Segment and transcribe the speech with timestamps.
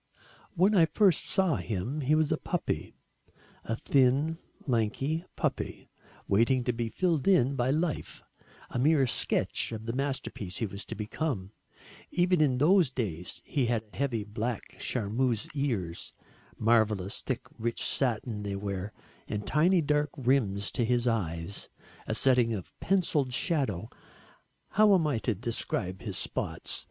[0.55, 2.95] When I first saw him, he was a puppy
[3.63, 5.89] a thin lanky puppy,
[6.27, 8.23] waiting to be filled in by life,
[8.71, 11.51] a mere sketch of the masterpiece he was to become.
[12.09, 16.13] Even in those days he had heavy black charmeuse ears,
[16.57, 18.91] marvellous thick rich satin they were,
[19.27, 21.69] and tiny dark rims to his eyes
[22.07, 23.87] a setting of pencilled shadow.
[24.69, 26.79] How am I to describe his spots?